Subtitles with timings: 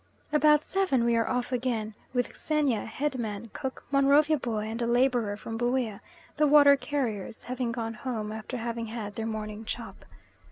[0.33, 4.87] About seven we are off again, with Xenia, Head man, Cook, Monrovia boy and a
[4.87, 5.99] labourer from Buea
[6.37, 10.03] the water carriers have gone home after having had their morning chop.